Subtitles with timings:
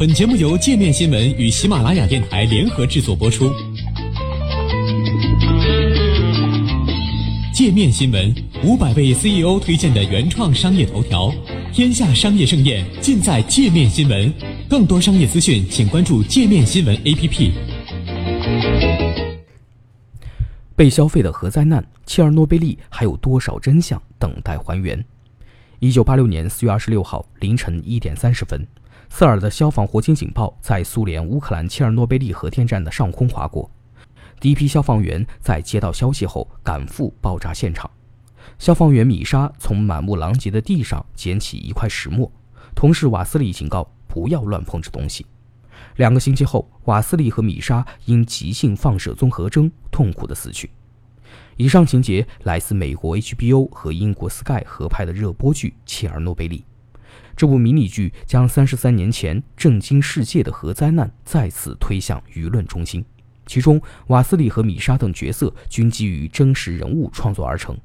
[0.00, 3.52] 本节目由界面新闻与喜马拉雅电台联合制作播出。
[7.52, 8.34] 界面新闻
[8.64, 11.30] 五百位 CEO 推荐的原创商业头条，
[11.70, 14.32] 天下商业盛宴尽在界面新闻。
[14.70, 17.52] 更多商业资讯，请关注界面新闻 APP。
[20.74, 25.04] 被消费的核灾难切尔诺贝利还有多少真相等待还原？
[25.78, 28.66] 一九八六年四月二十六号凌晨一点三十分。
[29.10, 33.70] 刺耳的消防火警警报在苏联乌克兰切尔诺贝利核电站的上空划过，
[34.40, 37.90] 第一批消防员在接到消息后赶赴爆炸现场。
[38.58, 42.30] 消防员米莎从满目狼藉的地上捡起一块石墨，
[42.74, 45.26] 同事瓦斯利警告不要乱碰这东西。
[45.96, 50.70] 两个星期后，瓦斯利和米莎因急性放射综合征痛苦地死去。
[51.56, 56.58] 以上情节来自美国 HBO 和英国 Sky 合拍的热播剧《切尔诺贝利》。
[57.36, 63.04] 这部迷你剧将三十三年前震惊世界的核灾难再次推向舆论中心，
[63.46, 67.76] 其中瓦斯里和米莎等角色均基于真实人物创作而成。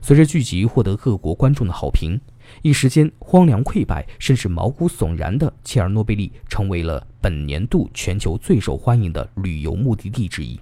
[0.00, 2.18] 随着剧集获得各国观众的好评，
[2.62, 10.58] 一时间荒凉溃败甚至毛骨悚然的切尔诺贝利成为了本年度全球最受欢迎的旅游目的地之一。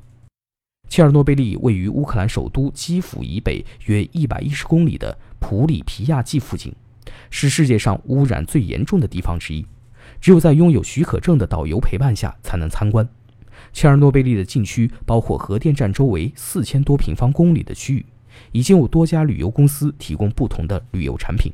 [0.88, 6.74] 切尔诺贝利位于乌克兰首都基辅以北约一百一十公里的普里皮亚季附近。
[7.32, 9.66] 是世界上污染最严重的地方之一，
[10.20, 13.08] 只有在拥有许可证的导游陪伴下才能参观。
[13.72, 18.06] 切尔诺贝利的禁区包括核电站周围四千多平方公里的区域，
[18.52, 21.50] 已经有多家旅游公司提供不同的旅游产品。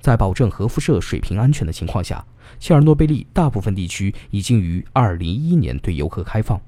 [0.00, 2.24] 在保证核辐射水平安全的情况下，
[2.60, 6.60] 切尔诺贝利大部分地区已经于2011年对游客开放。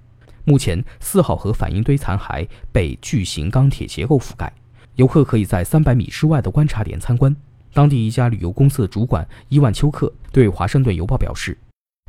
[0.45, 4.53] 目前，四号核反应堆残骸被巨型钢铁结构覆盖，
[4.97, 7.35] 游客可以在300米之外的观察点参观。
[7.73, 11.57] 当地一家旅游公司的主管伊万丘克对《华盛顿邮报》表示，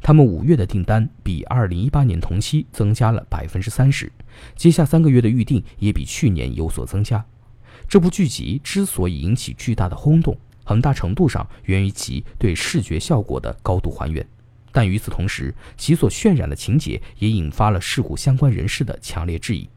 [0.01, 4.11] 他们五月的订单比2018年同期增加了百分之三十，
[4.55, 7.23] 接下三个月的预订也比去年有所增加。
[7.87, 14.25] 这部剧集之所以引起巨大的轰动，很大程度上源于其对视觉效果的高度还原，
[14.71, 19.69] 但与此同时，其所渲染的情节也引发了事故相关人士的强烈质疑。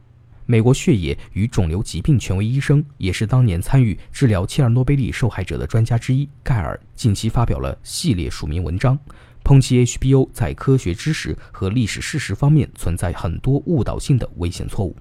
[0.47, 8.99] 美国血液与肿瘤疾病权威医生，也是当年参与治疗切尔诺贝利受害者的专家之一盖尔，近期发表了系列署名文章，
[9.43, 14.95] 抨击 HBO 在科学知识和历史事实方面存在很多误导性的危险错误。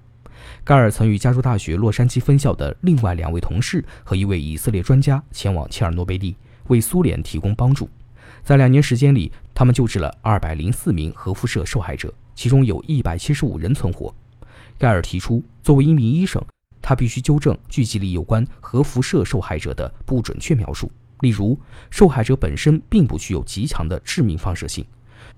[0.63, 6.37] 盖尔曾与加州大学洛杉矶分校的另外两位同事和一位以色列专家前往切尔诺贝利，
[6.67, 7.89] 为苏联提供帮助。
[8.45, 14.13] 在两年时间里，他们救治了二百零四名核辐射受害者，其中有一百七十五人存活。
[14.77, 16.43] 盖尔提出，作为一名医生，
[16.81, 20.91] 他必须纠正剧集里有关核辐射受害者的不准确描述。
[21.21, 21.57] 例如，
[21.89, 24.85] 受害者本身并不具有极强的致命放射性，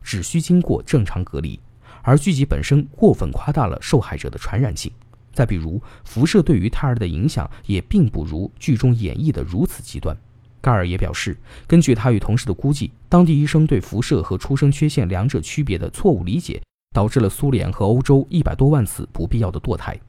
[0.02, 1.60] 只需经过正常隔离；
[2.02, 4.92] 而剧集本身过分夸大了受害者的传染性。
[5.32, 10.18] 再比如，辐射对于胎儿的影响也并不如剧中演绎的如此极端。
[10.60, 16.60] 盖尔也表示，根据他与同事的估计，当地医生对辐射和出生缺陷两者区别的错误理解。
[16.96, 20.00] 导致了苏联和欧洲一百多万次不必要的堕胎。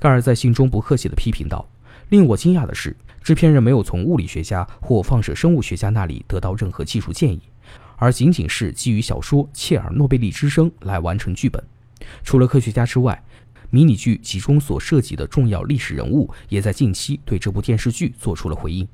[0.00, 1.64] 盖尔在信中不客气地批评道
[2.10, 7.40] ：“令我惊讶的是，制片人没有从物理学家或放射生物学家那里得到任何技术建议，
[7.94, 11.62] 而仅仅是基于小说《切尔诺贝利之声》来完成剧本。
[12.24, 13.22] 除了科学家之外，
[13.70, 18.86] 迷你剧集中所涉及的重要历史人物也在近期对这部电视剧做出了回应。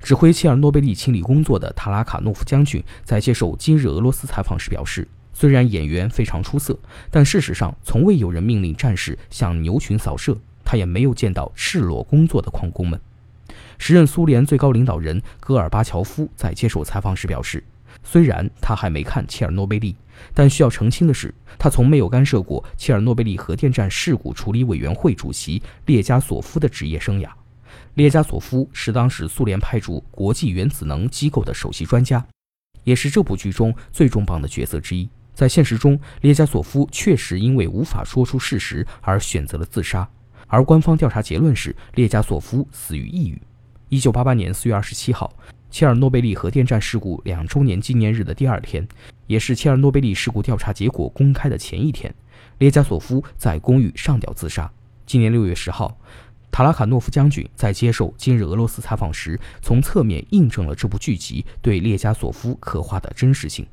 [0.00, 6.78] 指挥切尔诺贝利清理工作的塔拉卡诺夫将军在接受今日俄罗斯采访时表示。”虽然演员非常出色，
[7.10, 13.00] 但事实上从未有人命令战士向牛群扫射，他也没有见到赤裸工作的矿工们。
[13.78, 17.62] 时任苏联最高领导人戈尔巴乔夫在接受采访时表示，
[18.04, 19.96] 虽然他还没看切尔诺贝利，
[20.32, 27.28] 但需要澄清的是，他从没有干涉过切尔诺贝利核电站事故处理委员会主席列加索夫的职业生涯。
[27.94, 32.24] 列加索夫是当时苏联派驻国际原子能机构的首席专家，
[32.84, 35.08] 也是这部剧中最重磅的角色之一。
[35.42, 40.08] 在现实中，列加索夫确实因为无法说出事实而选择了自杀，
[40.46, 43.42] 而官方调查结论是列加索夫死于抑郁。
[43.88, 45.34] 一九八八年四月二十七号，
[45.68, 48.86] 切尔诺贝利核电站事故两周年纪念日的第二天，
[49.26, 52.14] 也是切尔诺贝利事故调查结果公开的前一天，
[52.58, 54.70] 列加索夫在公寓上吊自杀。
[55.04, 55.98] 今年六月十号，
[56.52, 63.66] 塔拉卡诺夫将军在接受今日俄罗斯采访时，从侧面印证了这部剧集对列加索夫刻画的真实性。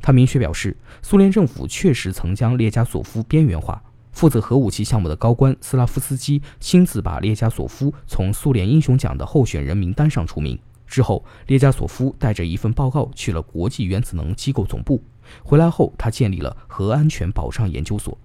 [0.00, 3.82] 他明确表示，苏联政府确实曾将列加索夫边缘化。
[4.12, 10.56] 负责核武器项目的高官斯拉夫斯基亲自把列加索夫从苏联英雄奖的候选人名单上除名。
[10.86, 15.02] 之后，列加索夫带着一份报告去了国际原子能机构总部。
[15.42, 18.16] 回来后，他建立了核安全保障研究所，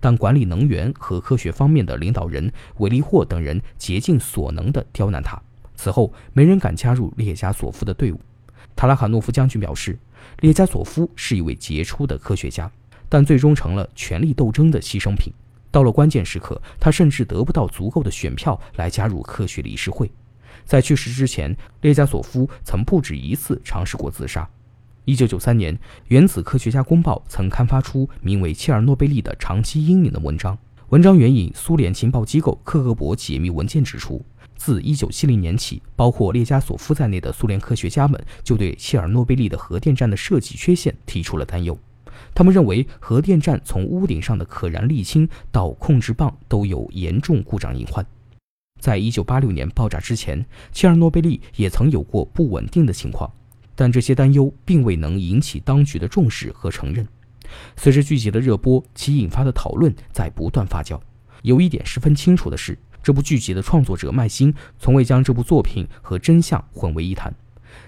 [0.00, 5.38] 但管理能源和科学方面的领导人韦利霍等人竭尽所能地刁难他。
[5.74, 8.18] 此后，没人敢加入列加索夫的队伍。
[8.74, 9.98] 塔拉卡诺夫将军表示，
[10.40, 12.70] 列加索夫是一位杰出的科学家，
[13.08, 15.32] 但最终成了权力斗争的牺牲品。
[15.70, 20.10] 到了关键时刻，他甚至得不到足够的选票来加入科学理事会。
[20.64, 24.48] 在去世之前，列加索夫曾不止一次尝试过自杀。
[25.04, 25.76] 一九九三年，
[26.08, 30.58] 《原子科学家公报》曾刊发出名为《切尔诺贝利的长期阴影》的文章。
[30.88, 34.24] 文章援引苏联情报机构克格勃解密文件指出，
[34.56, 41.78] 自一九七零年起，包括列加索夫在内的苏联科学家们就对切尔诺贝利的核电站的设计缺陷提出了担忧。
[42.34, 48.04] 他们认为，核电站从屋顶上的可燃沥青到控制棒都有严重故障隐患。
[48.80, 53.30] 在一九八六年爆炸之前，切尔诺贝利也曾有过不稳定的情况。
[53.74, 57.06] 但这些担忧并未能引起当局的重视和承认。
[57.76, 60.98] 随着剧集的热播，其引发的讨论在不断发酵。
[61.42, 62.76] 有一点十分清楚的是，
[63.06, 67.32] 这部剧集的创作者麦辛从未将这部作品和真相混为一谈。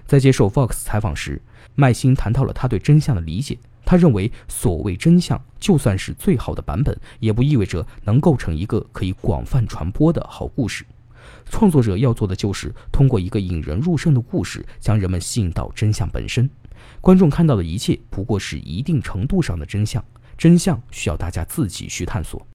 [0.07, 1.43] 在接受 Fox 采访时，
[1.75, 3.59] 麦辛谈到了他对真相的理解。
[3.85, 10.87] 他认为，所谓真相，就算是最好的版本，也不意味着能构成一个可以广泛传播的好故事。
[11.51, 16.49] 创作者要做的就是通过一个引人入胜的故事，将人们吸引到真相本身。
[17.01, 20.05] 观众看到的一切不过是一定程度上的真相，
[20.37, 22.47] 真相需要大家自己去探索。